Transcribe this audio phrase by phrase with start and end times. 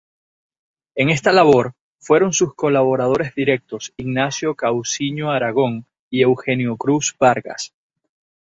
[0.95, 7.71] En esta labor fueron sus colaboradores directos Ignacio Cousiño Aragón y Eugenio Cruz Vargas.